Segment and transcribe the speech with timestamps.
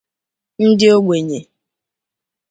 [0.65, 1.39] ndị ogbenye